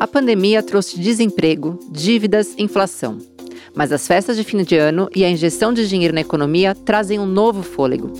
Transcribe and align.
A 0.00 0.06
pandemia 0.06 0.62
trouxe 0.62 0.98
desemprego, 0.98 1.78
dívidas, 1.90 2.54
inflação. 2.56 3.18
Mas 3.74 3.92
as 3.92 4.06
festas 4.06 4.34
de 4.34 4.42
fim 4.42 4.62
de 4.62 4.74
ano 4.74 5.10
e 5.14 5.26
a 5.26 5.28
injeção 5.28 5.74
de 5.74 5.86
dinheiro 5.86 6.14
na 6.14 6.22
economia 6.22 6.74
trazem 6.74 7.18
um 7.18 7.26
novo 7.26 7.62
fôlego. 7.62 8.10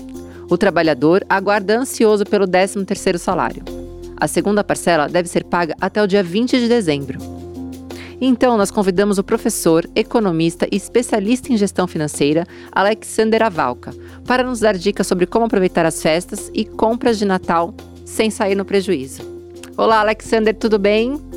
O 0.47 0.59
trabalhador 0.59 1.25
aguarda 1.27 1.79
ansioso 1.79 2.23
pelo 2.23 2.45
13º 2.45 3.17
salário. 3.17 3.63
A 4.15 4.27
segunda 4.27 4.63
parcela 4.63 5.09
deve 5.09 5.27
ser 5.27 5.43
paga 5.43 5.75
até 5.81 6.03
o 6.03 6.05
dia 6.05 6.21
20 6.21 6.59
de 6.59 6.67
dezembro. 6.67 7.17
Então, 8.21 8.57
nós 8.59 8.69
convidamos 8.69 9.17
o 9.17 9.23
professor, 9.23 9.89
economista 9.95 10.67
e 10.71 10.75
especialista 10.75 11.51
em 11.51 11.57
gestão 11.57 11.87
financeira, 11.87 12.45
Alexander 12.71 13.41
Avalka, 13.41 13.91
para 14.27 14.43
nos 14.43 14.59
dar 14.59 14.77
dicas 14.77 15.07
sobre 15.07 15.25
como 15.25 15.45
aproveitar 15.45 15.87
as 15.87 15.99
festas 15.99 16.51
e 16.53 16.63
compras 16.63 17.17
de 17.17 17.25
Natal 17.25 17.73
sem 18.05 18.29
sair 18.29 18.53
no 18.53 18.65
prejuízo. 18.65 19.23
Olá, 19.75 20.01
Alexander, 20.01 20.53
tudo 20.53 20.77
bem? 20.77 21.30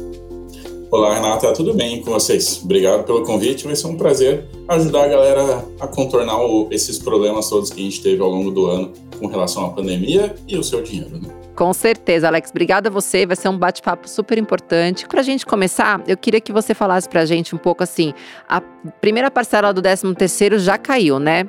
Olá, 0.91 1.15
Renata, 1.15 1.52
tudo 1.52 1.74
bem 1.74 2.02
com 2.02 2.12
vocês? 2.12 2.61
Obrigado 2.62 3.05
pelo 3.05 3.24
convite, 3.24 3.65
vai 3.65 3.74
ser 3.74 3.87
um 3.87 3.97
prazer 3.97 4.47
ajudar 4.69 5.05
a 5.05 5.09
galera 5.09 5.65
a 5.80 5.87
contornar 5.87 6.41
o, 6.41 6.69
esses 6.70 6.98
problemas 6.98 7.48
todos 7.48 7.70
que 7.70 7.80
a 7.80 7.84
gente 7.84 8.02
teve 8.02 8.23
ao 8.23 8.29
longo 8.29 8.51
do 8.51 8.66
ano 8.66 8.93
com 9.19 9.27
relação 9.27 9.66
à 9.66 9.70
pandemia 9.70 10.34
e 10.47 10.57
o 10.57 10.62
seu 10.62 10.83
dinheiro, 10.83 11.20
né? 11.20 11.29
Com 11.55 11.73
certeza, 11.73 12.27
Alex. 12.27 12.51
Obrigada 12.51 12.88
a 12.88 12.93
você. 12.93 13.24
Vai 13.24 13.37
ser 13.37 13.48
um 13.48 13.57
bate-papo 13.57 14.09
super 14.09 14.38
importante. 14.38 15.07
Para 15.07 15.20
a 15.20 15.23
gente 15.23 15.47
começar, 15.47 16.02
eu 16.07 16.16
queria 16.16 16.41
que 16.41 16.52
você 16.52 16.74
falasse 16.74 17.09
para 17.09 17.21
a 17.21 17.27
gente 17.27 17.55
um 17.55 17.59
pouco 17.59 17.82
assim: 17.82 18.12
a 18.48 18.60
primeira 18.60 19.30
parcela 19.30 19.73
do 19.73 19.80
13 19.80 20.15
terceiro 20.15 20.59
já 20.59 20.77
caiu, 20.77 21.21
né? 21.21 21.48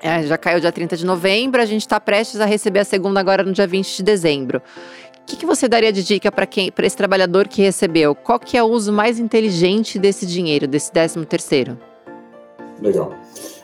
É, 0.00 0.22
já 0.22 0.36
caiu 0.36 0.60
dia 0.60 0.70
30 0.70 0.96
de 0.96 1.06
novembro, 1.06 1.60
a 1.60 1.64
gente 1.64 1.80
está 1.80 1.98
prestes 1.98 2.38
a 2.40 2.44
receber 2.44 2.80
a 2.80 2.84
segunda 2.84 3.18
agora 3.18 3.42
no 3.42 3.52
dia 3.52 3.66
20 3.66 3.96
de 3.96 4.02
dezembro. 4.02 4.62
O 5.26 5.28
que, 5.28 5.34
que 5.34 5.44
você 5.44 5.66
daria 5.66 5.92
de 5.92 6.04
dica 6.04 6.30
para 6.30 6.46
quem, 6.46 6.70
para 6.70 6.86
esse 6.86 6.96
trabalhador 6.96 7.48
que 7.48 7.60
recebeu? 7.60 8.14
Qual 8.14 8.38
que 8.38 8.56
é 8.56 8.62
o 8.62 8.66
uso 8.66 8.92
mais 8.92 9.18
inteligente 9.18 9.98
desse 9.98 10.24
dinheiro, 10.24 10.68
desse 10.68 10.92
13 10.92 11.26
terceiro? 11.26 11.76
Legal. 12.80 13.12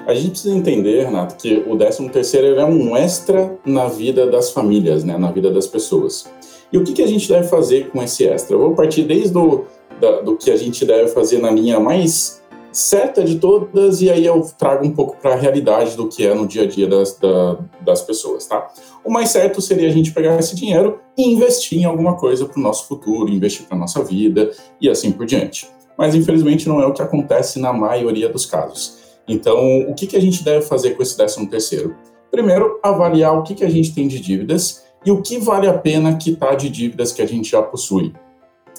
A 0.04 0.12
gente 0.12 0.30
precisa 0.30 0.56
entender, 0.56 1.04
Renato, 1.04 1.36
que 1.36 1.62
o 1.64 1.76
13 1.76 2.08
terceiro 2.08 2.58
é 2.58 2.64
um 2.64 2.96
extra 2.96 3.56
na 3.64 3.86
vida 3.86 4.26
das 4.26 4.50
famílias, 4.50 5.04
né, 5.04 5.16
na 5.16 5.30
vida 5.30 5.52
das 5.52 5.68
pessoas. 5.68 6.28
E 6.72 6.78
o 6.78 6.82
que, 6.82 6.92
que 6.94 7.02
a 7.02 7.06
gente 7.06 7.28
deve 7.28 7.46
fazer 7.46 7.90
com 7.90 8.02
esse 8.02 8.26
extra? 8.26 8.56
Eu 8.56 8.60
vou 8.60 8.74
partir 8.74 9.04
desde 9.04 9.30
do, 9.30 9.64
da, 10.00 10.20
do 10.20 10.36
que 10.36 10.50
a 10.50 10.56
gente 10.56 10.84
deve 10.84 11.10
fazer 11.12 11.38
na 11.38 11.52
linha 11.52 11.78
mais 11.78 12.41
certa 12.72 13.22
de 13.22 13.38
todas, 13.38 14.00
e 14.00 14.10
aí 14.10 14.24
eu 14.24 14.40
trago 14.58 14.84
um 14.84 14.92
pouco 14.92 15.16
para 15.18 15.34
a 15.34 15.36
realidade 15.36 15.96
do 15.96 16.08
que 16.08 16.26
é 16.26 16.34
no 16.34 16.46
dia 16.46 16.62
a 16.62 16.66
dia 16.66 16.88
das, 16.88 17.18
da, 17.18 17.58
das 17.82 18.00
pessoas, 18.02 18.46
tá? 18.46 18.66
O 19.04 19.10
mais 19.10 19.30
certo 19.30 19.60
seria 19.60 19.88
a 19.88 19.92
gente 19.92 20.12
pegar 20.12 20.38
esse 20.38 20.56
dinheiro 20.56 20.98
e 21.16 21.32
investir 21.32 21.78
em 21.78 21.84
alguma 21.84 22.16
coisa 22.16 22.46
para 22.46 22.58
o 22.58 22.62
nosso 22.62 22.88
futuro, 22.88 23.30
investir 23.30 23.66
para 23.66 23.76
a 23.76 23.80
nossa 23.80 24.02
vida 24.02 24.50
e 24.80 24.88
assim 24.88 25.12
por 25.12 25.26
diante. 25.26 25.68
Mas 25.98 26.14
infelizmente 26.14 26.68
não 26.68 26.80
é 26.80 26.86
o 26.86 26.92
que 26.92 27.02
acontece 27.02 27.60
na 27.60 27.72
maioria 27.72 28.28
dos 28.28 28.46
casos. 28.46 29.02
Então, 29.28 29.80
o 29.88 29.94
que, 29.94 30.06
que 30.06 30.16
a 30.16 30.20
gente 30.20 30.42
deve 30.42 30.62
fazer 30.62 30.92
com 30.96 31.02
esse 31.02 31.16
décimo 31.16 31.48
terceiro? 31.48 31.94
Primeiro, 32.30 32.80
avaliar 32.82 33.38
o 33.38 33.42
que, 33.42 33.54
que 33.54 33.64
a 33.64 33.68
gente 33.68 33.94
tem 33.94 34.08
de 34.08 34.18
dívidas 34.18 34.82
e 35.04 35.10
o 35.10 35.20
que 35.20 35.38
vale 35.38 35.68
a 35.68 35.74
pena 35.74 36.16
quitar 36.16 36.56
de 36.56 36.68
dívidas 36.68 37.12
que 37.12 37.20
a 37.20 37.26
gente 37.26 37.50
já 37.50 37.62
possui. 37.62 38.12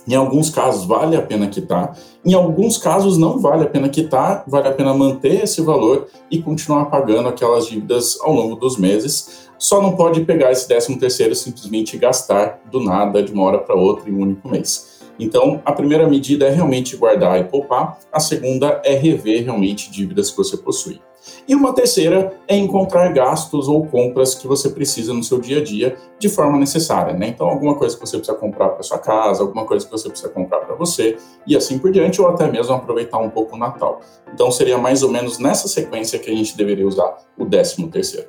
Em 0.08 0.16
alguns 0.16 0.50
casos 0.50 0.86
vale 0.86 1.16
a 1.16 1.22
pena 1.22 1.48
quitar, 1.48 1.98
em 2.26 2.34
alguns 2.34 2.78
casos 2.78 3.18
não 3.18 3.40
vale 3.40 3.64
a 3.64 3.70
pena 3.70 3.88
quitar, 3.88 4.44
vale 4.48 4.68
a 4.68 4.74
pena 4.74 4.94
manter 4.94 5.44
esse 5.44 5.62
valor 5.62 6.08
e 6.30 6.42
continuar 6.42 6.86
pagando 6.86 7.30
aquelas 7.30 7.68
dívidas 7.68 8.20
ao 8.22 8.34
longo 8.34 8.56
dos 8.56 8.78
meses. 8.78 9.50
Só 9.58 9.82
não 9.82 9.96
pode 9.96 10.26
pegar 10.26 10.52
esse 10.52 10.68
13 10.68 10.98
terceiro 10.98 11.34
simplesmente 11.36 11.98
gastar 11.98 12.60
do 12.70 12.82
nada 12.82 13.24
de 13.24 13.32
uma 13.32 13.44
hora 13.44 13.60
para 13.60 13.76
outra 13.76 14.10
em 14.10 14.14
um 14.14 14.22
único 14.22 14.50
mês. 14.50 15.02
Então, 15.18 15.62
a 15.64 15.72
primeira 15.72 16.08
medida 16.08 16.48
é 16.48 16.50
realmente 16.50 16.98
guardar 16.98 17.40
e 17.40 17.44
poupar, 17.44 18.00
a 18.12 18.20
segunda 18.20 18.82
é 18.84 18.96
rever 18.96 19.44
realmente 19.44 19.92
dívidas 19.92 20.32
que 20.32 20.38
você 20.38 20.58
possui. 20.58 21.00
E 21.48 21.56
uma 21.56 21.74
terceira 21.74 22.34
é 22.48 22.56
encontrar 22.56 23.12
gastos 23.14 23.68
ou 23.68 23.86
compras 23.86 24.36
que 24.36 24.48
você 24.48 24.70
precisa 24.70 25.14
no 25.14 25.24
seu 25.24 25.40
dia 25.40 25.60
a 25.60 25.64
dia 25.64 25.98
de 26.20 26.30
forma 26.30 26.58
necessária, 26.58 27.14
né? 27.14 27.28
Então, 27.28 27.48
alguma 27.48 27.76
coisa 27.76 27.96
que 27.96 28.02
você 28.02 28.18
precisa 28.18 28.38
comprar 28.38 28.70
para 28.70 28.84
sua 28.84 29.00
casa, 29.00 29.44
alguma 29.44 29.66
coisa 29.66 29.86
que 29.86 29.92
você 29.92 30.10
precisa 30.10 30.30
comprar 30.30 30.60
para 30.60 30.76
você 30.76 31.18
e 31.46 31.56
assim 31.56 31.78
por 31.78 31.92
diante, 31.92 32.22
ou 32.22 32.28
até 32.28 32.50
mesmo 32.50 32.74
aproveitar 32.74 33.20
um 33.20 33.30
pouco 33.30 33.56
o 33.56 33.60
Natal. 33.60 34.02
Então, 34.34 34.52
seria 34.52 34.78
mais 34.78 35.04
ou 35.04 35.10
menos 35.10 35.40
nessa 35.40 35.68
sequência 35.68 36.20
que 36.20 36.30
a 36.30 36.36
gente 36.36 36.56
deveria 36.56 36.88
usar 36.88 37.18
o 37.38 37.46
décimo 37.46 37.90
terceiro. 37.90 38.28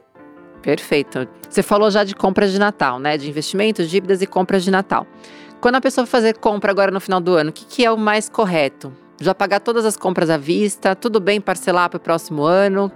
Perfeito. 0.62 1.28
Você 1.49 1.62
falou 1.62 1.91
já 1.91 2.05
de 2.05 2.15
compras 2.15 2.50
de 2.50 2.59
Natal, 2.59 2.99
né? 2.99 3.19
De 3.19 3.28
investimentos, 3.28 3.88
dívidas 3.88 4.22
e 4.22 4.26
compras 4.26 4.65
de 4.65 4.71
Natal. 4.71 5.06
Quando 5.61 5.76
a 5.76 5.81
pessoa 5.81 6.06
fazer 6.06 6.38
compra 6.38 6.71
agora 6.71 6.91
no 6.91 7.00
final 7.00 7.21
do 7.21 7.34
ano, 7.34 7.50
o 7.50 7.53
que, 7.53 7.65
que 7.65 7.84
é 7.84 7.91
o 7.91 7.99
mais 7.99 8.28
correto? 8.28 8.93
Já 9.21 9.35
pagar 9.35 9.61
todas 9.61 9.85
as 9.85 9.97
compras 9.97 10.29
à 10.31 10.37
vista? 10.37 10.95
Tudo 10.95 11.21
bem 11.21 11.41
parcelar 11.41 11.89
para 11.89 11.97
o 11.97 12.01
próximo 12.01 12.43
ano? 12.43 12.91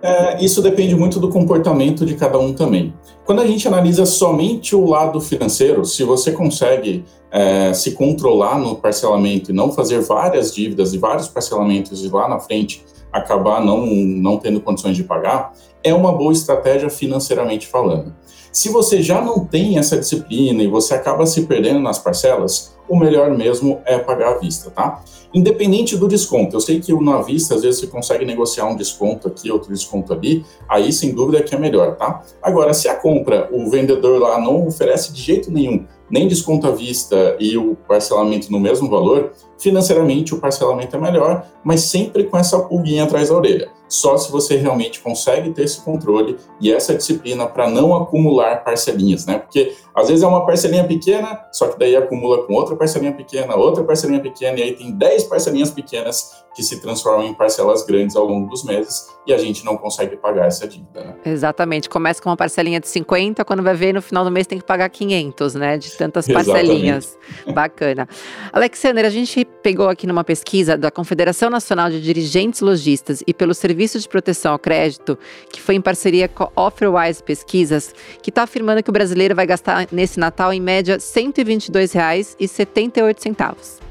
É, 0.00 0.44
isso 0.44 0.62
depende 0.62 0.94
muito 0.94 1.18
do 1.18 1.28
comportamento 1.28 2.06
de 2.06 2.14
cada 2.14 2.38
um 2.38 2.52
também. 2.52 2.94
Quando 3.24 3.40
a 3.40 3.46
gente 3.46 3.66
analisa 3.66 4.06
somente 4.06 4.76
o 4.76 4.86
lado 4.86 5.20
financeiro, 5.20 5.84
se 5.84 6.04
você 6.04 6.30
consegue 6.30 7.04
é, 7.30 7.72
se 7.74 7.92
controlar 7.92 8.58
no 8.58 8.76
parcelamento 8.76 9.50
e 9.50 9.54
não 9.54 9.72
fazer 9.72 10.00
várias 10.00 10.54
dívidas 10.54 10.94
e 10.94 10.98
vários 10.98 11.26
parcelamentos 11.26 12.08
lá 12.10 12.28
na 12.28 12.38
frente 12.38 12.84
acabar 13.12 13.64
não, 13.64 13.86
não 13.86 14.36
tendo 14.38 14.60
condições 14.60 14.96
de 14.96 15.04
pagar, 15.04 15.52
é 15.82 15.94
uma 15.94 16.12
boa 16.12 16.32
estratégia 16.32 16.90
financeiramente 16.90 17.66
falando. 17.66 18.14
Se 18.52 18.70
você 18.70 19.02
já 19.02 19.20
não 19.20 19.44
tem 19.44 19.78
essa 19.78 19.96
disciplina 19.98 20.62
e 20.62 20.66
você 20.66 20.94
acaba 20.94 21.26
se 21.26 21.42
perdendo 21.46 21.80
nas 21.80 21.98
parcelas, 21.98 22.76
o 22.88 22.96
melhor 22.96 23.30
mesmo 23.36 23.80
é 23.84 23.98
pagar 23.98 24.32
à 24.34 24.38
vista, 24.38 24.70
tá? 24.70 25.02
Independente 25.32 25.96
do 25.96 26.08
desconto, 26.08 26.56
eu 26.56 26.60
sei 26.60 26.80
que 26.80 26.92
na 27.02 27.20
vista 27.20 27.54
às 27.54 27.62
vezes 27.62 27.80
você 27.80 27.86
consegue 27.86 28.24
negociar 28.24 28.64
um 28.64 28.74
desconto 28.74 29.28
aqui, 29.28 29.50
outro 29.50 29.70
desconto 29.70 30.12
ali, 30.12 30.44
aí 30.66 30.90
sem 30.90 31.14
dúvida 31.14 31.42
que 31.42 31.54
é 31.54 31.58
melhor, 31.58 31.96
tá? 31.96 32.22
Agora, 32.42 32.72
se 32.72 32.88
a 32.88 32.94
compra, 32.94 33.48
o 33.52 33.68
vendedor 33.68 34.18
lá 34.18 34.40
não 34.40 34.66
oferece 34.66 35.12
de 35.12 35.20
jeito 35.20 35.50
nenhum 35.50 35.84
nem 36.10 36.28
desconto 36.28 36.66
à 36.66 36.70
vista 36.70 37.36
e 37.38 37.56
o 37.56 37.76
parcelamento 37.86 38.50
no 38.50 38.60
mesmo 38.60 38.88
valor, 38.88 39.32
financeiramente 39.58 40.34
o 40.34 40.38
parcelamento 40.38 40.96
é 40.96 41.00
melhor, 41.00 41.46
mas 41.62 41.82
sempre 41.82 42.24
com 42.24 42.36
essa 42.36 42.58
pulguinha 42.60 43.04
atrás 43.04 43.28
da 43.28 43.36
orelha. 43.36 43.77
Só 43.88 44.16
se 44.18 44.30
você 44.30 44.56
realmente 44.56 45.00
consegue 45.00 45.50
ter 45.50 45.64
esse 45.64 45.80
controle 45.80 46.36
e 46.60 46.72
essa 46.72 46.94
disciplina 46.94 47.46
para 47.46 47.68
não 47.68 47.94
acumular 47.94 48.62
parcelinhas, 48.64 49.24
né? 49.26 49.38
Porque 49.38 49.74
às 49.94 50.08
vezes 50.08 50.22
é 50.22 50.26
uma 50.26 50.44
parcelinha 50.46 50.84
pequena, 50.84 51.40
só 51.52 51.68
que 51.68 51.78
daí 51.78 51.96
acumula 51.96 52.46
com 52.46 52.54
outra 52.54 52.76
parcelinha 52.76 53.12
pequena, 53.12 53.56
outra 53.56 53.82
parcelinha 53.82 54.20
pequena, 54.20 54.58
e 54.58 54.62
aí 54.62 54.72
tem 54.72 54.92
10 54.92 55.24
parcelinhas 55.24 55.70
pequenas 55.70 56.44
que 56.54 56.62
se 56.62 56.80
transformam 56.80 57.24
em 57.24 57.34
parcelas 57.34 57.84
grandes 57.84 58.16
ao 58.16 58.24
longo 58.24 58.48
dos 58.48 58.64
meses 58.64 59.08
e 59.26 59.32
a 59.32 59.38
gente 59.38 59.64
não 59.64 59.76
consegue 59.76 60.16
pagar 60.16 60.46
essa 60.46 60.66
dívida. 60.66 61.04
Né? 61.04 61.14
Exatamente. 61.24 61.88
Começa 61.88 62.20
com 62.20 62.28
uma 62.28 62.36
parcelinha 62.36 62.80
de 62.80 62.88
50, 62.88 63.44
quando 63.44 63.62
vai 63.62 63.74
ver 63.74 63.92
no 63.92 64.02
final 64.02 64.24
do 64.24 64.30
mês 64.30 64.46
tem 64.46 64.58
que 64.58 64.64
pagar 64.64 64.88
500, 64.88 65.54
né? 65.54 65.78
De 65.78 65.90
tantas 65.92 66.26
parcelinhas. 66.28 67.16
Exatamente. 67.16 67.54
Bacana. 67.54 68.08
Alexander, 68.52 69.04
a 69.04 69.10
gente 69.10 69.44
pegou 69.62 69.88
aqui 69.88 70.06
numa 70.06 70.24
pesquisa 70.24 70.76
da 70.76 70.90
Confederação 70.90 71.48
Nacional 71.48 71.90
de 71.90 72.00
Dirigentes 72.00 72.60
Logistas 72.60 73.22
e 73.26 73.32
pelo 73.32 73.54
Serviço 73.54 73.77
de 73.78 74.08
Proteção 74.08 74.52
ao 74.52 74.58
Crédito, 74.58 75.18
que 75.50 75.60
foi 75.60 75.74
em 75.74 75.80
parceria 75.80 76.28
com 76.28 76.50
a 76.54 76.66
Offerwise 76.66 77.22
Pesquisas, 77.22 77.94
que 78.22 78.30
está 78.30 78.42
afirmando 78.42 78.82
que 78.82 78.90
o 78.90 78.92
brasileiro 78.92 79.34
vai 79.34 79.46
gastar 79.46 79.88
nesse 79.92 80.18
Natal 80.18 80.52
em 80.52 80.60
média 80.60 80.94
R$ 80.94 81.00
122,78 81.00 83.88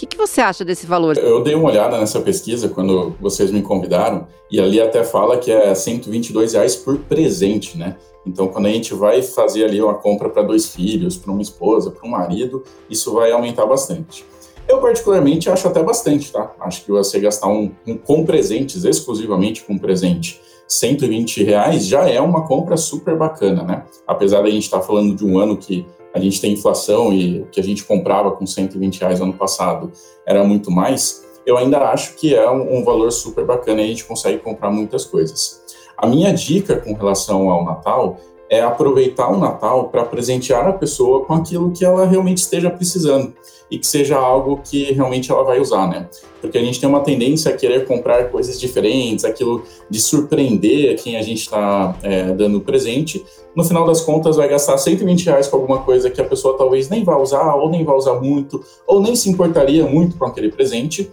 que, 0.00 0.06
que 0.06 0.16
você 0.16 0.40
acha 0.40 0.64
desse 0.64 0.86
valor? 0.86 1.18
Eu 1.18 1.42
dei 1.42 1.54
uma 1.54 1.68
olhada 1.68 1.98
nessa 1.98 2.20
pesquisa 2.20 2.70
quando 2.70 3.14
vocês 3.20 3.50
me 3.50 3.60
convidaram 3.60 4.26
e 4.50 4.58
ali 4.58 4.80
até 4.80 5.04
fala 5.04 5.36
que 5.36 5.52
é 5.52 5.74
122 5.74 6.54
reais 6.54 6.74
por 6.74 6.96
presente, 7.00 7.76
né? 7.76 7.96
Então, 8.26 8.48
quando 8.48 8.66
a 8.66 8.70
gente 8.70 8.94
vai 8.94 9.22
fazer 9.22 9.64
ali 9.64 9.80
uma 9.80 9.94
compra 9.94 10.30
para 10.30 10.42
dois 10.42 10.68
filhos, 10.68 11.18
para 11.18 11.30
uma 11.30 11.42
esposa, 11.42 11.90
para 11.90 12.06
um 12.06 12.10
marido, 12.10 12.64
isso 12.88 13.12
vai 13.12 13.30
aumentar 13.30 13.66
bastante. 13.66 14.24
Eu, 14.70 14.80
particularmente, 14.80 15.50
acho 15.50 15.66
até 15.66 15.82
bastante, 15.82 16.30
tá? 16.30 16.54
Acho 16.60 16.84
que 16.84 16.92
você 16.92 17.18
gastar 17.18 17.48
um, 17.48 17.72
um 17.84 17.96
com 17.96 18.24
presentes, 18.24 18.84
exclusivamente 18.84 19.64
com 19.64 19.76
presente, 19.76 20.40
120 20.68 21.42
reais 21.42 21.88
já 21.88 22.08
é 22.08 22.20
uma 22.20 22.46
compra 22.46 22.76
super 22.76 23.16
bacana, 23.18 23.64
né? 23.64 23.84
Apesar 24.06 24.42
da 24.42 24.48
gente 24.48 24.62
estar 24.62 24.78
tá 24.78 24.86
falando 24.86 25.16
de 25.16 25.26
um 25.26 25.40
ano 25.40 25.56
que 25.56 25.84
a 26.14 26.20
gente 26.20 26.40
tem 26.40 26.52
inflação 26.52 27.12
e 27.12 27.40
o 27.40 27.46
que 27.46 27.58
a 27.58 27.64
gente 27.64 27.82
comprava 27.82 28.30
com 28.30 28.46
120 28.46 29.00
reais 29.00 29.20
ano 29.20 29.32
passado 29.32 29.90
era 30.24 30.44
muito 30.44 30.70
mais, 30.70 31.26
eu 31.44 31.58
ainda 31.58 31.80
acho 31.90 32.14
que 32.14 32.32
é 32.32 32.48
um, 32.48 32.78
um 32.78 32.84
valor 32.84 33.10
super 33.10 33.44
bacana 33.44 33.80
e 33.80 33.86
a 33.86 33.88
gente 33.88 34.04
consegue 34.04 34.38
comprar 34.38 34.70
muitas 34.70 35.04
coisas. 35.04 35.64
A 35.98 36.06
minha 36.06 36.32
dica 36.32 36.76
com 36.76 36.92
relação 36.92 37.50
ao 37.50 37.64
Natal 37.64 38.20
é 38.50 38.60
aproveitar 38.60 39.30
o 39.30 39.38
Natal 39.38 39.88
para 39.88 40.04
presentear 40.04 40.66
a 40.66 40.72
pessoa 40.72 41.24
com 41.24 41.34
aquilo 41.34 41.70
que 41.70 41.84
ela 41.84 42.04
realmente 42.04 42.38
esteja 42.38 42.68
precisando 42.68 43.32
e 43.70 43.78
que 43.78 43.86
seja 43.86 44.16
algo 44.16 44.60
que 44.64 44.92
realmente 44.92 45.30
ela 45.30 45.44
vai 45.44 45.60
usar, 45.60 45.86
né? 45.86 46.08
Porque 46.40 46.58
a 46.58 46.60
gente 46.60 46.80
tem 46.80 46.88
uma 46.88 47.00
tendência 47.00 47.52
a 47.52 47.56
querer 47.56 47.86
comprar 47.86 48.24
coisas 48.24 48.58
diferentes, 48.58 49.24
aquilo 49.24 49.62
de 49.88 50.00
surpreender 50.00 51.00
quem 51.00 51.16
a 51.16 51.22
gente 51.22 51.42
está 51.42 51.94
é, 52.02 52.32
dando 52.32 52.60
presente. 52.60 53.24
No 53.54 53.62
final 53.62 53.86
das 53.86 54.00
contas, 54.00 54.36
vai 54.36 54.48
gastar 54.48 54.76
120 54.76 55.26
reais 55.26 55.46
com 55.46 55.56
alguma 55.56 55.82
coisa 55.82 56.10
que 56.10 56.20
a 56.20 56.24
pessoa 56.24 56.58
talvez 56.58 56.88
nem 56.88 57.04
vá 57.04 57.16
usar, 57.16 57.54
ou 57.54 57.70
nem 57.70 57.84
vá 57.84 57.94
usar 57.94 58.14
muito, 58.14 58.64
ou 58.84 59.00
nem 59.00 59.14
se 59.14 59.30
importaria 59.30 59.86
muito 59.86 60.16
com 60.16 60.24
aquele 60.24 60.50
presente 60.50 61.08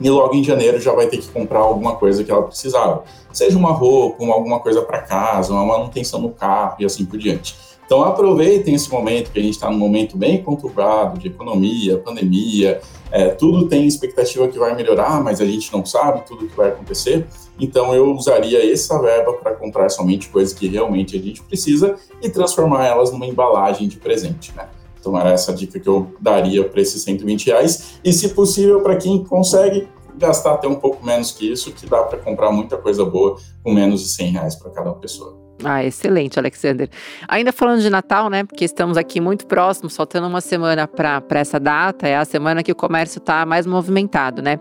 e 0.00 0.10
logo 0.10 0.34
em 0.34 0.44
janeiro 0.44 0.80
já 0.80 0.92
vai 0.92 1.06
ter 1.06 1.18
que 1.18 1.28
comprar 1.28 1.60
alguma 1.60 1.96
coisa 1.96 2.22
que 2.22 2.30
ela 2.30 2.42
precisava. 2.42 3.04
Seja 3.32 3.56
uma 3.56 3.72
roupa, 3.72 4.22
uma, 4.22 4.34
alguma 4.34 4.60
coisa 4.60 4.82
para 4.82 5.02
casa, 5.02 5.52
uma 5.52 5.64
manutenção 5.64 6.20
no 6.20 6.30
carro 6.30 6.76
e 6.80 6.84
assim 6.84 7.04
por 7.04 7.18
diante. 7.18 7.56
Então 7.86 8.02
aproveitem 8.02 8.74
esse 8.74 8.90
momento 8.90 9.30
que 9.30 9.38
a 9.38 9.42
gente 9.42 9.54
está 9.54 9.70
num 9.70 9.78
momento 9.78 10.16
bem 10.16 10.42
conturbado 10.42 11.20
de 11.20 11.28
economia, 11.28 11.96
pandemia, 11.98 12.80
é, 13.12 13.28
tudo 13.28 13.68
tem 13.68 13.86
expectativa 13.86 14.48
que 14.48 14.58
vai 14.58 14.74
melhorar, 14.74 15.22
mas 15.22 15.40
a 15.40 15.44
gente 15.44 15.72
não 15.72 15.86
sabe 15.86 16.26
tudo 16.26 16.48
que 16.48 16.56
vai 16.56 16.70
acontecer. 16.70 17.24
Então 17.58 17.94
eu 17.94 18.12
usaria 18.12 18.72
essa 18.72 19.00
verba 19.00 19.32
para 19.34 19.54
comprar 19.54 19.88
somente 19.88 20.28
coisas 20.28 20.52
que 20.52 20.66
realmente 20.66 21.16
a 21.16 21.20
gente 21.20 21.42
precisa 21.42 21.94
e 22.20 22.28
transformar 22.28 22.84
elas 22.84 23.12
numa 23.12 23.26
embalagem 23.26 23.86
de 23.86 23.96
presente, 23.96 24.52
né? 24.56 24.68
Então 25.06 25.18
era 25.18 25.30
essa 25.30 25.52
dica 25.52 25.78
que 25.78 25.88
eu 25.88 26.08
daria 26.20 26.64
para 26.64 26.80
esses 26.80 27.00
120 27.02 27.46
reais. 27.46 28.00
E 28.04 28.12
se 28.12 28.30
possível, 28.30 28.80
para 28.80 28.96
quem 28.96 29.22
consegue 29.22 29.86
gastar 30.16 30.54
até 30.54 30.66
um 30.66 30.76
pouco 30.76 31.04
menos 31.04 31.32
que 31.32 31.50
isso, 31.50 31.72
que 31.72 31.86
dá 31.86 32.02
para 32.02 32.18
comprar 32.18 32.50
muita 32.50 32.76
coisa 32.76 33.04
boa 33.04 33.36
com 33.62 33.72
menos 33.72 34.00
de 34.02 34.08
100 34.08 34.32
reais 34.32 34.54
para 34.56 34.70
cada 34.70 34.92
pessoa. 34.92 35.46
Ah, 35.64 35.82
excelente, 35.82 36.38
Alexander. 36.38 36.88
Ainda 37.26 37.50
falando 37.50 37.80
de 37.80 37.88
Natal, 37.88 38.28
né? 38.28 38.44
Porque 38.44 38.64
estamos 38.64 38.98
aqui 38.98 39.20
muito 39.20 39.46
próximos, 39.46 39.96
faltando 39.96 40.26
uma 40.26 40.40
semana 40.42 40.86
para 40.86 41.22
essa 41.30 41.58
data, 41.58 42.06
é 42.06 42.16
a 42.16 42.24
semana 42.26 42.62
que 42.62 42.70
o 42.70 42.74
comércio 42.74 43.18
está 43.18 43.46
mais 43.46 43.66
movimentado, 43.66 44.42
né? 44.42 44.60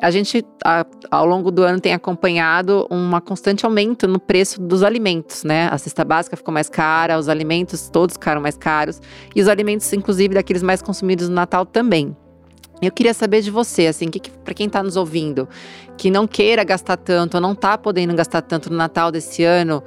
A 0.00 0.10
gente, 0.10 0.44
a, 0.64 0.86
ao 1.10 1.26
longo 1.26 1.50
do 1.50 1.62
ano, 1.62 1.80
tem 1.80 1.92
acompanhado 1.92 2.86
um 2.90 3.10
constante 3.20 3.66
aumento 3.66 4.06
no 4.06 4.20
preço 4.20 4.60
dos 4.60 4.84
alimentos, 4.84 5.42
né? 5.42 5.68
A 5.70 5.78
cesta 5.78 6.04
básica 6.04 6.36
ficou 6.36 6.54
mais 6.54 6.68
cara, 6.68 7.18
os 7.18 7.28
alimentos 7.28 7.88
todos 7.88 8.14
ficaram 8.14 8.40
mais 8.40 8.56
caros, 8.56 9.00
e 9.34 9.42
os 9.42 9.48
alimentos, 9.48 9.92
inclusive, 9.92 10.34
daqueles 10.34 10.62
mais 10.62 10.80
consumidos 10.80 11.28
no 11.28 11.34
Natal 11.34 11.66
também. 11.66 12.16
Eu 12.80 12.92
queria 12.92 13.14
saber 13.14 13.40
de 13.40 13.50
você, 13.50 13.86
assim, 13.86 14.08
que, 14.08 14.20
que 14.20 14.30
para 14.30 14.52
quem 14.52 14.66
está 14.66 14.82
nos 14.82 14.96
ouvindo, 14.96 15.48
que 15.96 16.10
não 16.10 16.26
queira 16.26 16.62
gastar 16.62 16.96
tanto, 16.96 17.36
ou 17.36 17.40
não 17.40 17.52
está 17.52 17.78
podendo 17.78 18.14
gastar 18.14 18.42
tanto 18.42 18.70
no 18.70 18.76
Natal 18.76 19.10
desse 19.10 19.42
ano, 19.44 19.82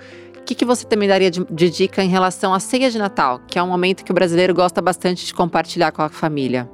que, 0.49 0.55
que 0.55 0.65
você 0.65 0.83
também 0.83 1.07
daria 1.07 1.29
de, 1.29 1.45
de 1.45 1.69
dica 1.69 2.03
em 2.03 2.09
relação 2.09 2.55
à 2.55 2.59
ceia 2.59 2.89
de 2.89 2.97
Natal, 2.97 3.39
que 3.47 3.59
é 3.59 3.63
um 3.63 3.67
momento 3.67 4.03
que 4.03 4.11
o 4.11 4.15
brasileiro 4.15 4.51
gosta 4.51 4.81
bastante 4.81 5.23
de 5.23 5.31
compartilhar 5.31 5.91
com 5.91 6.01
a 6.01 6.09
família? 6.09 6.67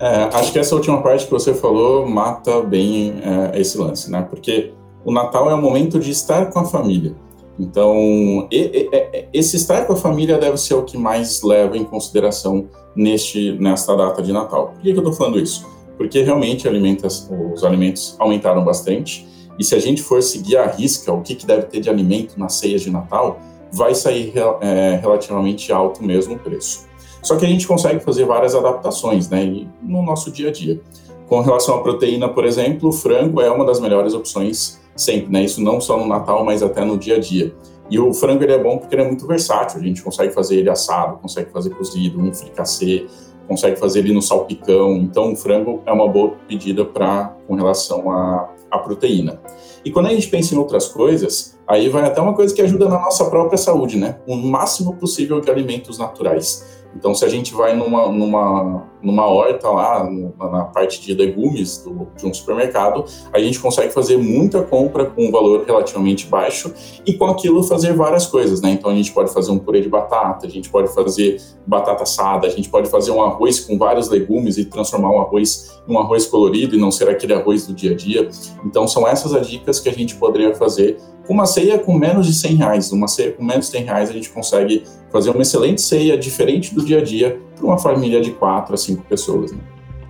É, 0.00 0.24
acho 0.32 0.52
que 0.52 0.58
essa 0.58 0.74
última 0.74 1.00
parte 1.00 1.26
que 1.26 1.30
você 1.30 1.54
falou 1.54 2.08
mata 2.08 2.60
bem 2.62 3.14
é, 3.22 3.60
esse 3.60 3.78
lance, 3.78 4.10
né? 4.10 4.26
Porque 4.28 4.72
o 5.04 5.12
Natal 5.12 5.48
é 5.48 5.54
o 5.54 5.62
momento 5.62 6.00
de 6.00 6.10
estar 6.10 6.50
com 6.50 6.58
a 6.58 6.64
família. 6.64 7.14
Então, 7.58 8.48
e, 8.50 8.88
e, 8.92 9.28
esse 9.32 9.56
estar 9.56 9.86
com 9.86 9.92
a 9.92 9.96
família 9.96 10.38
deve 10.38 10.56
ser 10.56 10.74
o 10.74 10.82
que 10.82 10.98
mais 10.98 11.42
leva 11.42 11.76
em 11.76 11.84
consideração 11.84 12.68
neste, 12.96 13.52
nesta 13.52 13.96
data 13.96 14.22
de 14.22 14.32
Natal. 14.32 14.68
Por 14.68 14.82
que, 14.82 14.92
que 14.92 14.98
eu 14.98 15.02
estou 15.02 15.12
falando 15.12 15.38
isso? 15.38 15.66
Porque 15.96 16.22
realmente 16.22 16.66
os 16.68 17.64
alimentos 17.64 18.16
aumentaram 18.18 18.64
bastante 18.64 19.26
e 19.58 19.64
se 19.64 19.74
a 19.74 19.78
gente 19.78 20.02
for 20.02 20.22
seguir 20.22 20.56
a 20.56 20.66
risca 20.66 21.12
o 21.12 21.22
que, 21.22 21.34
que 21.34 21.46
deve 21.46 21.62
ter 21.66 21.80
de 21.80 21.88
alimento 21.88 22.38
nas 22.38 22.54
ceias 22.54 22.82
de 22.82 22.90
Natal, 22.90 23.38
vai 23.72 23.94
sair 23.94 24.32
é, 24.60 24.98
relativamente 25.00 25.72
alto 25.72 26.02
mesmo 26.02 26.34
o 26.34 26.38
preço. 26.38 26.86
Só 27.22 27.36
que 27.36 27.44
a 27.44 27.48
gente 27.48 27.66
consegue 27.66 28.00
fazer 28.00 28.24
várias 28.24 28.54
adaptações 28.54 29.28
né, 29.28 29.66
no 29.82 30.02
nosso 30.02 30.30
dia 30.30 30.48
a 30.48 30.52
dia. 30.52 30.80
Com 31.28 31.40
relação 31.40 31.76
à 31.76 31.82
proteína, 31.82 32.28
por 32.28 32.44
exemplo, 32.44 32.90
o 32.90 32.92
frango 32.92 33.40
é 33.40 33.50
uma 33.50 33.64
das 33.64 33.80
melhores 33.80 34.12
opções 34.12 34.78
sempre, 34.96 35.32
né? 35.32 35.44
Isso 35.44 35.62
não 35.62 35.80
só 35.80 35.98
no 35.98 36.06
Natal, 36.06 36.44
mas 36.44 36.62
até 36.62 36.84
no 36.84 36.96
dia 36.98 37.16
a 37.16 37.20
dia. 37.20 37.54
E 37.90 37.98
o 37.98 38.12
frango 38.14 38.42
ele 38.42 38.52
é 38.52 38.62
bom 38.62 38.78
porque 38.78 38.94
ele 38.94 39.02
é 39.02 39.06
muito 39.06 39.26
versátil. 39.26 39.80
A 39.80 39.82
gente 39.82 40.02
consegue 40.02 40.32
fazer 40.32 40.56
ele 40.56 40.70
assado, 40.70 41.18
consegue 41.18 41.50
fazer 41.50 41.70
cozido, 41.70 42.18
um 42.20 42.32
fricassê, 42.32 43.06
consegue 43.46 43.78
fazer 43.78 44.00
ele 44.00 44.12
no 44.12 44.22
salpicão. 44.22 44.96
Então, 44.96 45.32
o 45.32 45.36
frango 45.36 45.82
é 45.84 45.92
uma 45.92 46.08
boa 46.08 46.32
pedida 46.48 46.84
para 46.84 47.36
com 47.46 47.54
relação 47.54 48.10
a 48.10 48.54
a 48.74 48.78
proteína. 48.78 49.40
E 49.84 49.90
quando 49.90 50.06
a 50.06 50.10
gente 50.10 50.28
pensa 50.28 50.54
em 50.54 50.58
outras 50.58 50.88
coisas, 50.88 51.58
aí 51.66 51.88
vai 51.88 52.04
até 52.04 52.20
uma 52.20 52.34
coisa 52.34 52.54
que 52.54 52.60
ajuda 52.60 52.88
na 52.88 52.98
nossa 52.98 53.24
própria 53.26 53.56
saúde, 53.56 53.96
né? 53.96 54.18
O 54.26 54.34
máximo 54.36 54.94
possível 54.96 55.40
de 55.40 55.50
alimentos 55.50 55.98
naturais. 55.98 56.83
Então, 56.96 57.14
se 57.14 57.24
a 57.24 57.28
gente 57.28 57.52
vai 57.54 57.74
numa, 57.74 58.10
numa, 58.10 58.84
numa 59.02 59.26
horta 59.26 59.68
lá, 59.68 60.08
na 60.38 60.64
parte 60.64 61.00
de 61.00 61.14
legumes 61.14 61.78
do, 61.78 62.08
de 62.16 62.26
um 62.26 62.32
supermercado, 62.32 63.04
a 63.32 63.38
gente 63.38 63.58
consegue 63.58 63.92
fazer 63.92 64.16
muita 64.16 64.62
compra 64.62 65.06
com 65.06 65.26
um 65.26 65.30
valor 65.30 65.64
relativamente 65.66 66.26
baixo 66.26 66.72
e 67.04 67.14
com 67.14 67.26
aquilo 67.26 67.62
fazer 67.62 67.94
várias 67.94 68.26
coisas, 68.26 68.60
né? 68.60 68.70
Então, 68.70 68.90
a 68.90 68.94
gente 68.94 69.12
pode 69.12 69.32
fazer 69.32 69.50
um 69.50 69.58
purê 69.58 69.80
de 69.80 69.88
batata, 69.88 70.46
a 70.46 70.50
gente 70.50 70.70
pode 70.70 70.92
fazer 70.94 71.40
batata 71.66 72.02
assada, 72.04 72.46
a 72.46 72.50
gente 72.50 72.68
pode 72.68 72.88
fazer 72.88 73.10
um 73.10 73.22
arroz 73.22 73.60
com 73.60 73.76
vários 73.76 74.08
legumes 74.08 74.56
e 74.56 74.64
transformar 74.64 75.10
um 75.10 75.20
arroz 75.20 75.80
em 75.86 75.92
um 75.92 75.98
arroz 75.98 76.26
colorido 76.26 76.74
e 76.74 76.78
não 76.78 76.90
ser 76.90 77.08
aquele 77.08 77.34
arroz 77.34 77.66
do 77.66 77.74
dia 77.74 77.92
a 77.92 77.96
dia. 77.96 78.28
Então, 78.64 78.86
são 78.86 79.06
essas 79.06 79.34
as 79.34 79.48
dicas 79.48 79.80
que 79.80 79.88
a 79.88 79.92
gente 79.92 80.14
poderia 80.16 80.54
fazer 80.54 80.98
com 81.26 81.34
uma 81.34 81.46
ceia 81.46 81.78
com 81.78 81.96
menos 81.96 82.26
de 82.26 82.34
100 82.34 82.56
reais. 82.56 82.92
Uma 82.92 83.08
ceia 83.08 83.32
com 83.32 83.44
menos 83.44 83.66
de 83.66 83.72
100 83.72 83.84
reais 83.84 84.10
a 84.10 84.12
gente 84.12 84.30
consegue 84.30 84.84
fazer 85.14 85.30
uma 85.30 85.42
excelente 85.42 85.80
ceia, 85.80 86.18
diferente 86.18 86.74
do 86.74 86.84
dia 86.84 86.98
a 86.98 87.00
dia, 87.00 87.40
para 87.54 87.64
uma 87.64 87.78
família 87.78 88.20
de 88.20 88.32
quatro 88.32 88.74
a 88.74 88.76
cinco 88.76 89.04
pessoas. 89.04 89.52
Né? 89.52 89.58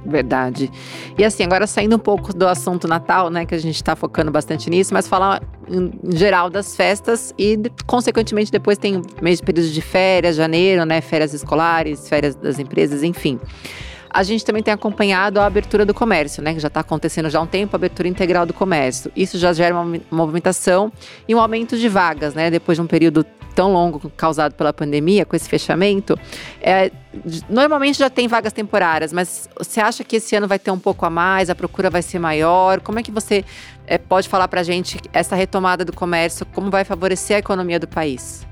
Verdade. 0.07 0.71
E 1.19 1.23
assim, 1.23 1.45
agora 1.45 1.67
saindo 1.67 1.97
um 1.97 1.99
pouco 1.99 2.33
do 2.33 2.49
assunto 2.49 2.89
Natal, 2.89 3.29
né, 3.29 3.45
que 3.45 3.55
a 3.55 3.59
gente 3.59 3.75
está 3.77 3.95
focando 3.95 4.31
bastante 4.31 4.71
nisso, 4.71 4.95
mas 4.95 5.07
falar 5.07 5.43
em 5.69 5.93
geral 6.17 6.49
das 6.49 6.75
festas 6.75 7.35
e, 7.39 7.61
consequentemente, 7.87 8.51
depois 8.51 8.79
tem 8.79 9.03
mês 9.21 9.41
de 9.41 9.45
período 9.45 9.69
de 9.69 9.83
férias, 9.83 10.37
janeiro, 10.37 10.87
né, 10.87 11.03
férias 11.03 11.35
escolares, 11.35 12.09
férias 12.09 12.35
das 12.35 12.59
empresas, 12.59 13.03
enfim 13.03 13.39
a 14.15 14.23
gente 14.23 14.45
também 14.45 14.63
tem 14.63 14.73
acompanhado 14.73 15.41
a 15.41 15.45
abertura 15.47 15.85
do 15.85 15.93
comércio, 15.93 16.41
né? 16.41 16.55
Que 16.55 16.61
já 16.61 16.69
está 16.69 16.79
acontecendo 16.79 17.29
já 17.29 17.41
há 17.41 17.43
um 17.43 17.49
tempo, 17.49 17.75
a 17.75 17.77
abertura 17.77 18.07
integral 18.07 18.47
do 18.47 18.55
comércio. 18.55 19.11
Isso 19.17 19.37
já 19.37 19.53
gera 19.53 19.75
uma 19.75 20.01
movimentação 20.09 20.93
e 21.27 21.35
um 21.35 21.41
aumento 21.41 21.77
de 21.77 21.89
vagas, 21.89 22.33
né? 22.33 22.49
Depois 22.49 22.79
de 22.79 22.83
um 22.83 22.87
período 22.87 23.27
tão 23.55 23.73
longo 23.73 24.11
causado 24.17 24.55
pela 24.55 24.73
pandemia, 24.73 25.25
com 25.25 25.37
esse 25.37 25.49
fechamento, 25.49 26.19
é, 26.61 26.91
normalmente 27.49 27.99
já 27.99 28.11
tem 28.11 28.27
vagas 28.27 28.53
temporárias, 28.53 29.13
mas 29.13 29.49
você 29.57 29.81
acha 29.81 30.03
que 30.03 30.17
esse 30.17 30.35
ano 30.35 30.49
vai 30.49 30.59
ter 30.59 30.71
um 30.71 30.79
pouco 30.79 31.07
a 31.07 31.11
mais, 31.11 31.49
a 31.49 31.55
procura 31.55 31.89
vai 31.89 32.03
ser 32.03 32.19
maior? 32.19 32.81
Como 32.81 32.99
é 32.99 33.03
que 33.03 33.11
você 33.11 33.45
é, 33.87 33.97
pode 33.99 34.29
falar 34.29 34.49
para 34.49 34.61
a 34.61 34.65
gente 34.65 34.99
essa 35.13 35.37
retomada 35.37 35.85
do 35.85 35.93
comércio, 35.93 36.45
como 36.47 36.71
vai 36.71 36.85
favorecer 36.85 37.37
a 37.37 37.39
economia 37.39 37.79
do 37.79 37.87
país? 37.87 38.47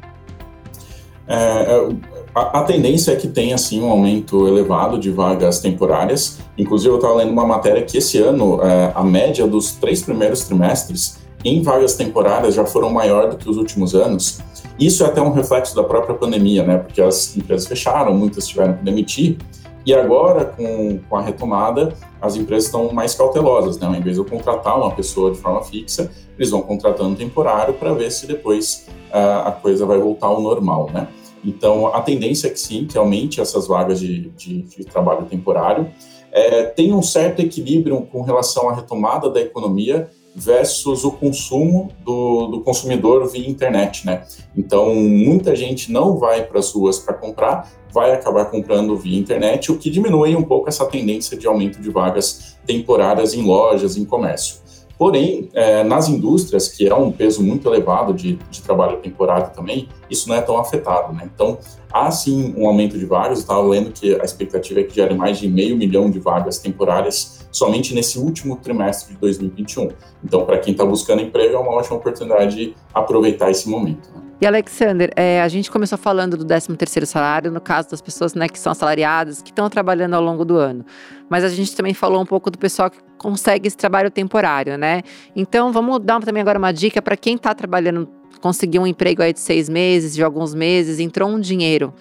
É, 1.27 1.35
é 1.35 1.89
a, 2.35 2.61
a, 2.61 2.65
tendência 2.65 3.13
é 3.13 3.17
que 3.17 3.29
tenha, 3.29 3.55
assim, 3.55 3.83
um 3.83 3.91
aumento 3.91 4.49
elevado 4.49 4.99
de 4.99 5.11
vagas 5.11 5.61
temporárias. 5.61 6.39
Inclusive, 6.57 6.91
eu 6.91 6.97
estava 6.97 7.15
lendo 7.15 7.31
uma 7.31 7.47
matéria 7.47 7.83
que 7.83 7.99
esse 7.99 8.19
ano, 8.19 8.61
é, 8.63 8.91
a 8.95 9.03
média 9.03 9.47
dos 9.47 9.73
três 9.73 10.03
primeiros 10.03 10.45
trimestres 10.45 11.19
em 11.45 11.61
vagas 11.63 11.95
temporárias 11.95 12.55
já 12.55 12.65
foram 12.65 12.91
maior 12.91 13.29
do 13.29 13.37
que 13.37 13.49
os 13.49 13.57
últimos 13.57 13.95
anos. 13.95 14.41
Isso 14.85 15.05
é 15.05 15.07
até 15.07 15.23
um 15.23 15.31
reflexo 15.31 15.77
da 15.77 15.85
própria 15.85 16.17
pandemia, 16.17 16.65
né? 16.65 16.79
Porque 16.79 17.01
as 17.01 17.37
empresas 17.37 17.69
fecharam, 17.69 18.13
muitas 18.15 18.49
tiveram 18.49 18.75
que 18.75 18.83
demitir. 18.83 19.39
E 19.87 19.95
agora, 19.95 20.45
com, 20.45 20.99
com 21.09 21.17
a 21.17 21.23
retomada, 21.23 21.97
as 22.21 22.35
empresas 22.35 22.67
estão 22.67 22.93
mais 22.93 23.15
cautelosas, 23.15 23.79
né? 23.79 23.87
Ao 23.87 23.95
invés 23.95 24.17
de 24.17 24.21
eu 24.21 24.25
contratar 24.25 24.77
uma 24.77 24.91
pessoa 24.91 25.31
de 25.31 25.39
forma 25.39 25.63
fixa, 25.63 26.11
eles 26.37 26.51
vão 26.51 26.63
contratando 26.63 27.15
temporário 27.15 27.75
para 27.75 27.93
ver 27.93 28.11
se 28.11 28.27
depois 28.27 28.89
uh, 29.11 29.47
a 29.47 29.53
coisa 29.53 29.87
vai 29.87 29.99
voltar 29.99 30.27
ao 30.27 30.41
normal, 30.41 30.91
né? 30.93 31.07
Então, 31.45 31.87
a 31.89 32.01
tendência 32.01 32.49
é 32.49 32.51
que 32.51 32.59
sim, 32.59 32.85
que 32.85 32.99
aumente 32.99 33.41
essas 33.41 33.69
vagas 33.69 34.01
de, 34.01 34.31
de, 34.31 34.63
de 34.63 34.85
trabalho 34.85 35.27
temporário. 35.27 35.89
É, 36.33 36.65
tem 36.65 36.93
um 36.93 37.03
certo 37.03 37.41
equilíbrio 37.41 38.03
com 38.11 38.23
relação 38.23 38.69
à 38.69 38.75
retomada 38.75 39.31
da 39.31 39.41
economia 39.41 40.09
versus 40.35 41.05
o 41.05 41.13
consumo 41.13 41.91
do, 42.05 42.47
do 42.47 42.61
consumidor 42.61 43.29
via 43.29 43.49
internet, 43.49 44.07
né? 44.07 44.25
Então, 44.57 44.95
muita 44.95 45.55
gente 45.55 45.93
não 45.93 46.19
vai 46.19 46.45
para 46.45 46.59
as 46.59 46.73
ruas 46.73 46.99
para 46.99 47.15
comprar, 47.15 47.71
vai 47.93 48.13
acabar 48.13 48.47
comprando 48.47 48.97
via 48.97 49.19
internet, 49.19 49.71
o 49.71 49.79
que 49.79 49.91
diminui 49.91 50.35
um 50.35 50.43
pouco 50.43 50.69
essa 50.69 50.87
tendência 50.87 51.37
de 51.37 51.47
aumento 51.47 51.81
de 51.81 51.91
vagas 51.91 52.57
temporárias 52.67 53.35
em 53.35 53.43
lojas, 53.43 53.97
em 53.97 54.05
comércio. 54.05 54.63
Porém, 55.03 55.49
é, 55.53 55.83
nas 55.83 56.09
indústrias, 56.09 56.69
que 56.69 56.87
é 56.87 56.95
um 56.95 57.11
peso 57.11 57.43
muito 57.43 57.69
elevado 57.69 58.15
de, 58.15 58.39
de, 58.51 58.63
trabalho 58.63 58.99
temporário 58.99 59.53
também, 59.53 59.89
isso 60.09 60.29
não 60.29 60.37
é 60.37 60.41
tão 60.41 60.57
afetado, 60.57 61.13
né? 61.13 61.29
Então, 61.35 61.59
há 61.93 62.11
sim 62.11 62.55
um 62.57 62.67
aumento 62.69 62.97
de 62.97 63.05
vagas, 63.05 63.39
eu 63.39 63.43
estava 63.43 63.63
lendo 63.63 63.91
que 63.91 64.15
a 64.15 64.25
expectativa 64.25 64.81
é 64.81 64.85
que 64.85 64.95
gere 64.95 65.15
mais 65.15 65.39
de 65.39 65.49
meio 65.49 65.77
milhão 65.77 66.09
de 66.09 66.21
vagas 66.21 66.59
temporárias 66.59 67.42
somente 67.53 67.95
nesse 67.95 68.19
último 68.19 68.57
trimestre 68.57 69.15
de 69.15 69.21
2021. 69.21 69.91
Então, 70.25 70.45
para 70.45 70.59
quem 70.59 70.73
está 70.73 70.85
buscando 70.85 71.23
emprego, 71.23 71.55
é 71.55 71.59
uma 71.59 71.73
ótima 71.73 71.97
oportunidade 71.97 72.57
de 72.57 72.75
aproveitar 72.93 73.51
esse 73.51 73.69
momento. 73.69 74.11
Né? 74.15 74.23
E 74.43 74.47
Alexander, 74.47 75.13
é, 75.15 75.41
a 75.41 75.47
gente 75.47 75.71
começou 75.71 75.97
falando 75.97 76.37
do 76.37 76.45
13 76.45 76.77
terceiro 76.77 77.07
salário, 77.07 77.49
no 77.53 77.61
caso 77.61 77.91
das 77.91 78.01
pessoas 78.01 78.35
né, 78.35 78.49
que 78.49 78.59
são 78.59 78.73
assalariadas, 78.73 79.41
que 79.41 79.51
estão 79.51 79.71
trabalhando 79.71 80.15
ao 80.15 80.23
longo 80.23 80.45
do 80.45 80.57
ano. 80.57 80.85
Mas 81.31 81.45
a 81.45 81.49
gente 81.49 81.77
também 81.77 81.95
falou 81.95 82.21
um 82.21 82.27
pouco 82.27 82.51
do 82.51 82.59
pessoal 82.59 82.91
que 82.91 82.99
consegue 83.19 83.69
esse 83.69 83.77
trabalho 83.77 84.11
temporário, 84.11 84.77
né? 84.77 85.03
Então 85.37 85.71
vamos 85.73 86.01
dar 86.01 86.21
também 86.23 86.41
agora 86.41 86.59
uma 86.59 86.73
dica 86.73 87.01
para 87.01 87.17
quem 87.17 87.37
está 87.37 87.55
trabalhando, 87.55 88.09
conseguiu 88.41 88.83
um 88.83 88.87
emprego 88.87 89.23
aí 89.23 89.33
de 89.33 89.39
seis 89.39 89.69
meses, 89.69 90.13
de 90.13 90.25
alguns 90.25 90.55
meses, 90.55 90.99
entrou 90.99 91.29
um 91.29 91.39
dinheiro. 91.39 91.95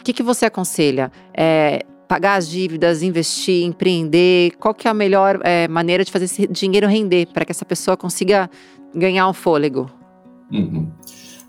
O 0.00 0.02
que, 0.02 0.14
que 0.14 0.22
você 0.22 0.46
aconselha? 0.46 1.12
É, 1.36 1.84
pagar 2.12 2.34
as 2.34 2.46
dívidas, 2.46 3.02
investir, 3.02 3.64
empreender? 3.64 4.52
Qual 4.60 4.74
que 4.74 4.86
é 4.86 4.90
a 4.90 4.92
melhor 4.92 5.40
é, 5.44 5.66
maneira 5.66 6.04
de 6.04 6.12
fazer 6.12 6.26
esse 6.26 6.46
dinheiro 6.46 6.86
render 6.86 7.26
para 7.32 7.42
que 7.42 7.52
essa 7.52 7.64
pessoa 7.64 7.96
consiga 7.96 8.50
ganhar 8.94 9.26
um 9.26 9.32
fôlego? 9.32 9.90
Uhum. 10.52 10.90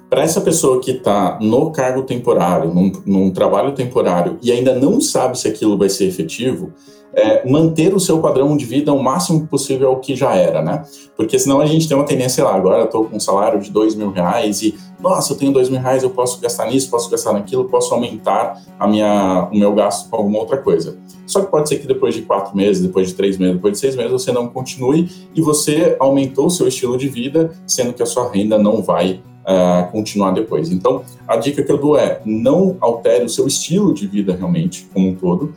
Para 0.09 0.21
essa 0.23 0.39
pessoa 0.39 0.79
que 0.79 0.91
está 0.91 1.37
no 1.41 1.69
cargo 1.73 2.03
temporário, 2.03 2.73
num, 2.73 2.93
num, 3.05 3.29
trabalho 3.29 3.73
temporário 3.73 4.37
e 4.41 4.53
ainda 4.53 4.73
não 4.73 5.01
sabe 5.01 5.37
se 5.37 5.49
aquilo 5.49 5.77
vai 5.77 5.89
ser 5.89 6.05
efetivo, 6.05 6.71
é, 7.13 7.45
manter 7.45 7.93
o 7.93 7.99
seu 7.99 8.21
padrão 8.21 8.55
de 8.55 8.63
vida 8.63 8.93
o 8.93 9.03
máximo 9.03 9.45
possível 9.45 9.89
ao 9.89 9.99
que 9.99 10.15
já 10.15 10.33
era, 10.33 10.61
né? 10.61 10.85
Porque 11.17 11.37
senão 11.37 11.59
a 11.59 11.65
gente 11.65 11.89
tem 11.89 11.97
uma 11.97 12.05
tendência, 12.05 12.35
sei 12.35 12.43
lá, 12.45 12.55
agora 12.55 12.77
eu 12.79 12.85
estou 12.85 13.03
com 13.03 13.17
um 13.17 13.19
salário 13.19 13.59
de 13.59 13.69
dois 13.69 13.95
mil 13.95 14.11
reais 14.11 14.61
e, 14.61 14.73
nossa, 15.03 15.33
eu 15.33 15.37
tenho 15.37 15.51
dois 15.51 15.69
mil 15.69 15.81
reais, 15.81 16.01
eu 16.01 16.09
posso 16.09 16.39
gastar 16.39 16.65
nisso, 16.67 16.89
posso 16.89 17.09
gastar 17.09 17.33
naquilo, 17.33 17.65
posso 17.65 17.93
aumentar 17.93 18.63
a 18.79 18.87
minha, 18.87 19.49
o 19.51 19.57
meu 19.57 19.75
gasto 19.75 20.09
com 20.09 20.15
alguma 20.15 20.39
outra 20.39 20.57
coisa. 20.57 20.97
Só 21.27 21.41
que 21.41 21.51
pode 21.51 21.67
ser 21.67 21.79
que 21.79 21.85
depois 21.85 22.15
de 22.15 22.21
quatro 22.21 22.55
meses, 22.55 22.81
depois 22.81 23.09
de 23.09 23.13
três 23.13 23.37
meses, 23.37 23.55
depois 23.55 23.73
de 23.73 23.79
seis 23.79 23.95
meses, 23.97 24.11
você 24.13 24.31
não 24.31 24.47
continue 24.47 25.09
e 25.35 25.41
você 25.41 25.97
aumentou 25.99 26.45
o 26.45 26.49
seu 26.49 26.67
estilo 26.69 26.97
de 26.97 27.09
vida, 27.09 27.51
sendo 27.67 27.91
que 27.93 28.01
a 28.01 28.05
sua 28.05 28.31
renda 28.31 28.57
não 28.57 28.81
vai 28.81 29.21
uh, 29.43 29.91
continuar 29.91 30.31
depois. 30.31 30.71
Então, 30.71 31.03
a 31.27 31.35
dica 31.35 31.61
que 31.61 31.71
eu 31.71 31.77
dou 31.77 31.97
é 31.97 32.21
não 32.25 32.77
altere 32.79 33.25
o 33.25 33.29
seu 33.29 33.45
estilo 33.45 33.93
de 33.93 34.07
vida 34.07 34.33
realmente, 34.33 34.87
como 34.93 35.09
um 35.09 35.15
todo. 35.15 35.53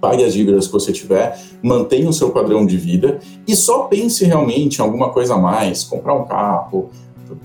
Pague 0.00 0.24
as 0.24 0.32
dívidas 0.32 0.66
que 0.66 0.72
você 0.72 0.92
tiver, 0.92 1.38
mantenha 1.62 2.08
o 2.08 2.12
seu 2.12 2.30
padrão 2.30 2.64
de 2.64 2.76
vida 2.76 3.18
e 3.46 3.54
só 3.54 3.80
pense 3.80 4.24
realmente 4.24 4.78
em 4.78 4.82
alguma 4.82 5.10
coisa 5.10 5.34
a 5.34 5.38
mais, 5.38 5.84
comprar 5.84 6.14
um 6.14 6.24
carro, 6.24 6.88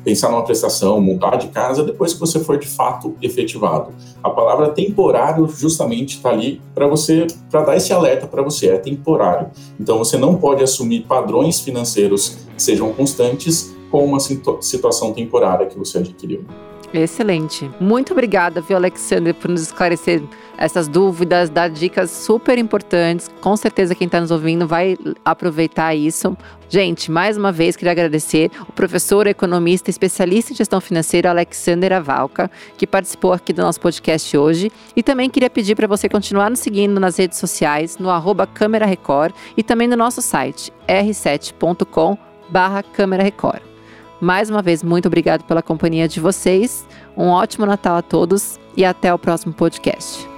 pensar 0.03 0.29
numa 0.29 0.43
prestação, 0.43 0.99
mudar 0.99 1.35
de 1.37 1.47
casa 1.47 1.83
depois 1.83 2.13
que 2.13 2.19
você 2.19 2.39
for 2.39 2.57
de 2.57 2.67
fato 2.67 3.15
efetivado. 3.21 3.93
A 4.23 4.29
palavra 4.29 4.69
temporário 4.69 5.47
justamente 5.47 6.17
está 6.17 6.29
ali 6.29 6.61
para 6.73 6.87
você, 6.87 7.27
para 7.49 7.61
dar 7.61 7.75
esse 7.75 7.93
alerta 7.93 8.27
para 8.27 8.41
você, 8.41 8.69
é 8.69 8.77
temporário. 8.77 9.49
Então 9.79 9.97
você 9.97 10.17
não 10.17 10.35
pode 10.35 10.63
assumir 10.63 11.01
padrões 11.01 11.59
financeiros 11.59 12.37
que 12.55 12.61
sejam 12.61 12.93
constantes 12.93 13.75
com 13.91 14.03
uma 14.03 14.19
situação 14.19 15.13
temporária 15.13 15.67
que 15.67 15.77
você 15.77 15.99
adquiriu. 15.99 16.43
Excelente. 16.93 17.69
Muito 17.79 18.13
obrigada, 18.13 18.61
viu, 18.61 18.77
Alexandre, 18.77 19.33
por 19.33 19.49
nos 19.49 19.61
esclarecer 19.61 20.21
essas 20.57 20.87
dúvidas, 20.87 21.49
dar 21.49 21.69
dicas 21.69 22.09
super 22.09 22.57
importantes. 22.57 23.29
Com 23.41 23.55
certeza 23.57 23.95
quem 23.95 24.05
está 24.05 24.21
nos 24.21 24.31
ouvindo 24.31 24.67
vai 24.67 24.97
aproveitar 25.23 25.93
isso. 25.93 26.35
Gente, 26.69 27.11
mais 27.11 27.37
uma 27.37 27.51
vez 27.51 27.75
queria 27.75 27.91
agradecer 27.91 28.49
o 28.67 28.71
professor, 28.71 29.27
economista, 29.27 29.89
especialista 29.89 30.51
em 30.51 30.55
gestão 30.55 30.81
financeira 30.81 31.29
Alexander 31.29 31.93
Avalca, 31.93 32.49
que 32.77 32.87
participou 32.87 33.33
aqui 33.33 33.53
do 33.53 33.61
nosso 33.61 33.79
podcast 33.79 34.35
hoje. 34.37 34.71
E 34.95 35.03
também 35.03 35.29
queria 35.29 35.49
pedir 35.49 35.75
para 35.75 35.87
você 35.87 36.09
continuar 36.09 36.49
nos 36.49 36.59
seguindo 36.59 36.99
nas 36.99 37.17
redes 37.17 37.37
sociais, 37.37 37.97
no 37.97 38.09
arroba 38.09 38.47
Câmera 38.47 38.85
Record 38.85 39.33
e 39.55 39.63
também 39.63 39.87
no 39.87 39.95
nosso 39.95 40.21
site 40.21 40.71
r7.com 40.87 42.17
barra 42.49 42.81
Câmera 42.81 43.23
Record. 43.23 43.74
Mais 44.19 44.49
uma 44.49 44.61
vez, 44.61 44.81
muito 44.81 45.07
obrigado 45.07 45.43
pela 45.43 45.61
companhia 45.61 46.07
de 46.07 46.19
vocês. 46.19 46.87
Um 47.17 47.27
ótimo 47.27 47.65
Natal 47.65 47.97
a 47.97 48.01
todos 48.01 48.59
e 48.75 48.85
até 48.85 49.13
o 49.13 49.19
próximo 49.19 49.53
podcast. 49.53 50.34